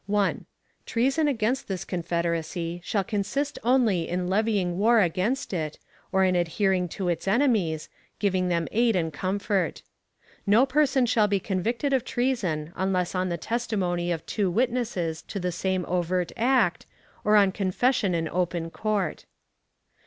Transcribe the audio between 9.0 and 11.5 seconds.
comfort. No person shall be